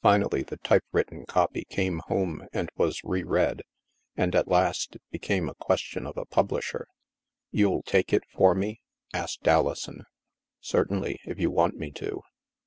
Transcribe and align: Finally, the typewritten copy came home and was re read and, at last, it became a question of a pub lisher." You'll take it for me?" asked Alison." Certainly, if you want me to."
Finally, 0.00 0.42
the 0.42 0.56
typewritten 0.56 1.26
copy 1.26 1.66
came 1.68 1.98
home 2.06 2.48
and 2.54 2.70
was 2.78 3.04
re 3.04 3.22
read 3.22 3.60
and, 4.16 4.34
at 4.34 4.48
last, 4.48 4.96
it 4.96 5.02
became 5.10 5.50
a 5.50 5.54
question 5.56 6.06
of 6.06 6.16
a 6.16 6.24
pub 6.24 6.50
lisher." 6.50 6.86
You'll 7.50 7.82
take 7.82 8.10
it 8.14 8.24
for 8.32 8.54
me?" 8.54 8.80
asked 9.12 9.46
Alison." 9.46 10.04
Certainly, 10.62 11.20
if 11.26 11.38
you 11.38 11.50
want 11.50 11.76
me 11.76 11.90
to." 11.90 12.22